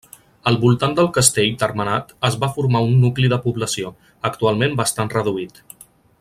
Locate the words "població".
3.45-3.93